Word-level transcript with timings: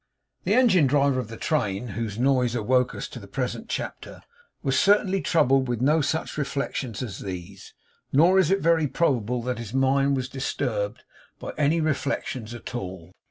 The 0.45 0.55
engine 0.55 0.87
driver 0.87 1.19
of 1.19 1.27
the 1.27 1.37
train 1.37 1.89
whose 1.89 2.17
noise 2.17 2.55
awoke 2.55 2.95
us 2.95 3.07
to 3.09 3.19
the 3.19 3.27
present 3.27 3.69
chapter 3.69 4.23
was 4.63 4.79
certainly 4.79 5.21
troubled 5.21 5.67
with 5.67 5.79
no 5.79 6.01
such 6.01 6.39
reflections 6.39 7.03
as 7.03 7.19
these; 7.19 7.75
nor 8.11 8.39
is 8.39 8.49
it 8.49 8.61
very 8.61 8.87
probable 8.87 9.43
that 9.43 9.59
his 9.59 9.75
mind 9.75 10.15
was 10.15 10.27
disturbed 10.27 11.03
by 11.37 11.53
any 11.55 11.79
reflections 11.81 12.55
at 12.55 12.73
all. 12.73 13.11